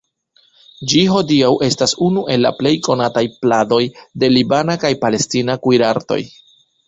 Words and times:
Ĝi 0.91 1.01
hodiaŭ 1.15 1.49
estas 1.67 1.93
unu 2.05 2.23
el 2.35 2.41
la 2.45 2.51
plej 2.61 2.71
konataj 2.87 3.23
pladoj 3.45 3.81
de 4.23 4.31
libana 4.37 4.79
kaj 4.85 4.93
palestina 5.07 5.57
kuirartoj. 5.67 6.19